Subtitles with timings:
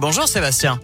[0.00, 0.80] Bonjour Sébastien.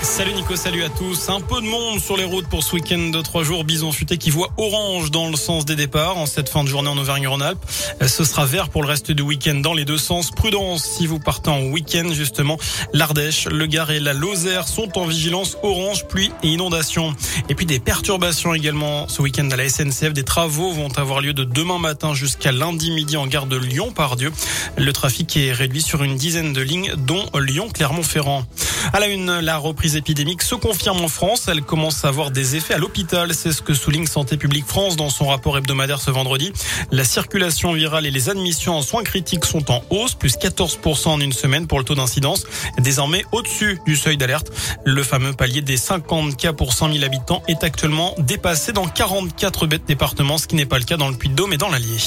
[0.00, 1.28] Salut Nico, salut à tous.
[1.28, 3.64] Un peu de monde sur les routes pour ce week-end de trois jours.
[3.64, 6.88] Bison futé qui voit orange dans le sens des départs en cette fin de journée
[6.88, 7.64] en Auvergne-Rhône-Alpes.
[8.06, 10.30] Ce sera vert pour le reste du week-end dans les deux sens.
[10.30, 12.58] Prudence si vous partez en week-end justement.
[12.92, 17.14] L'Ardèche, le Gard et la Lozère sont en vigilance orange, pluie et inondation.
[17.48, 20.12] Et puis des perturbations également ce week-end à la SNCF.
[20.12, 24.32] Des travaux vont avoir lieu de demain matin jusqu'à lundi midi en gare de Lyon-Pardieu.
[24.76, 28.44] Le trafic est réduit sur une dizaine de lignes dont Lyon-Clermont-Ferrand.
[28.92, 31.48] À la une, la reprise épidémique se confirme en France.
[31.48, 33.34] Elle commence à avoir des effets à l'hôpital.
[33.34, 36.52] C'est ce que souligne Santé publique France dans son rapport hebdomadaire ce vendredi.
[36.90, 41.20] La circulation virale et les admissions en soins critiques sont en hausse, plus 14% en
[41.20, 42.44] une semaine pour le taux d'incidence,
[42.78, 44.50] désormais au-dessus du seuil d'alerte.
[44.84, 49.66] Le fameux palier des 50 cas pour 100 000 habitants est actuellement dépassé dans 44
[49.66, 51.98] départements, ce qui n'est pas le cas dans le Puy-de-Dôme et dans l'Allier.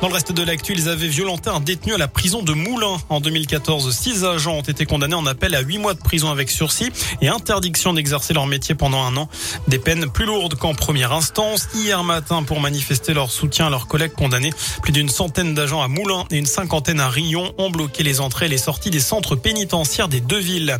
[0.00, 2.96] Dans le reste de l'actu, ils avaient violenté un détenu à la prison de Moulins.
[3.10, 6.48] En 2014, six agents ont été condamnés en appel à huit mois de prison avec
[6.48, 6.88] sursis
[7.20, 9.28] et interdiction d'exercer leur métier pendant un an.
[9.68, 11.68] Des peines plus lourdes qu'en première instance.
[11.74, 15.88] Hier matin, pour manifester leur soutien à leurs collègues condamnés, plus d'une centaine d'agents à
[15.88, 19.36] Moulins et une cinquantaine à Rion ont bloqué les entrées et les sorties des centres
[19.36, 20.78] pénitentiaires des deux villes.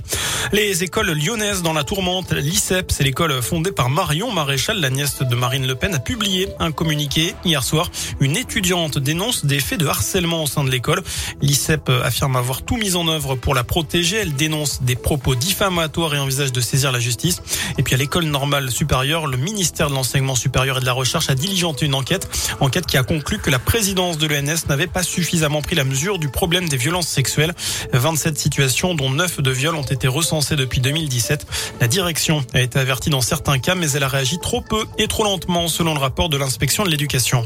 [0.53, 5.19] Les écoles lyonnaises dans la tourmente, l'ICEP, c'est l'école fondée par Marion Maréchal, la nièce
[5.19, 7.91] de Marine Le Pen, a publié un communiqué hier soir.
[8.21, 11.03] Une étudiante dénonce des faits de harcèlement au sein de l'école.
[11.43, 14.19] L'ICEP affirme avoir tout mis en œuvre pour la protéger.
[14.19, 17.43] Elle dénonce des propos diffamatoires et envisage de saisir la justice.
[17.77, 21.29] Et puis à l'école normale supérieure, le ministère de l'enseignement supérieur et de la recherche
[21.29, 22.29] a diligenté une enquête.
[22.61, 26.21] Enquête qui a conclu que la présidence de l'ENS n'avait pas suffisamment pris la mesure
[26.21, 27.53] du problème des violences sexuelles.
[27.93, 31.49] 27 situations, dont 9 de viols, ont été recensées depuis 2017.
[31.81, 35.09] La direction a été avertie dans certains cas, mais elle a réagi trop peu et
[35.09, 37.45] trop lentement, selon le rapport de l'inspection de l'éducation.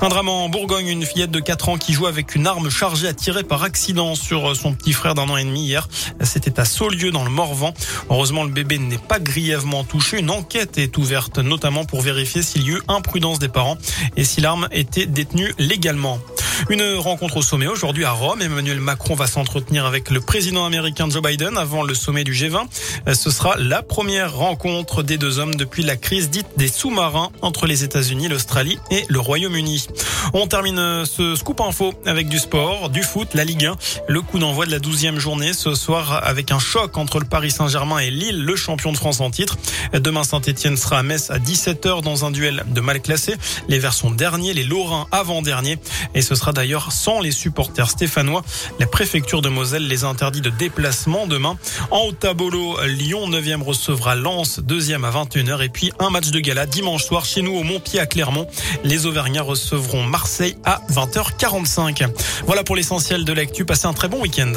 [0.00, 3.08] Un drame en Bourgogne, une fillette de 4 ans qui joue avec une arme chargée
[3.08, 5.88] à tirer par accident sur son petit frère d'un an et demi hier.
[6.22, 7.72] C'était à Saulieu dans le Morvan.
[8.10, 10.18] Heureusement, le bébé n'est pas grièvement touché.
[10.18, 13.78] Une enquête est ouverte, notamment pour vérifier s'il y a eu imprudence des parents
[14.16, 16.18] et si l'arme était détenue légalement.
[16.70, 18.40] Une rencontre au sommet aujourd'hui à Rome.
[18.40, 22.66] Emmanuel Macron va s'entretenir avec le président américain Joe Biden avant le sommet du G20.
[23.14, 27.66] Ce sera la première rencontre des deux hommes depuis la crise dite des sous-marins entre
[27.66, 29.86] les États-Unis, l'Australie et le Royaume-Uni.
[30.32, 33.76] On termine ce scoop info avec du sport, du foot, la Ligue 1.
[34.08, 37.50] Le coup d'envoi de la douzième journée ce soir avec un choc entre le Paris
[37.50, 39.56] Saint-Germain et Lille, le champion de France en titre.
[39.92, 43.34] Demain, Saint-Etienne sera à Metz à 17h dans un duel de mal classés.
[43.68, 45.78] Les Verts sont derniers, les Lorrains avant-derniers.
[46.14, 48.42] Et ce sera d'ailleurs sans les supporters stéphanois.
[48.78, 51.56] La préfecture de Moselle les interdit de déplacement demain.
[51.90, 56.66] En Haut-Tabolo, Lyon 9e recevra Lens 2e à 21h et puis un match de gala
[56.66, 58.46] dimanche soir chez nous au Montpied à Clermont.
[58.84, 62.08] Les Auvergnats recevront Marseille à 20h45.
[62.46, 63.64] Voilà pour l'essentiel de l'actu.
[63.64, 64.52] Passez un très bon week-end.